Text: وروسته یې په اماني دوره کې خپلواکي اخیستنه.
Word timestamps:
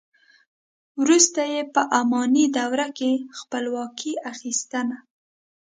وروسته 1.01 1.41
یې 1.51 1.61
په 1.73 1.81
اماني 1.99 2.45
دوره 2.57 2.87
کې 2.97 3.11
خپلواکي 3.39 4.13
اخیستنه. 4.31 4.97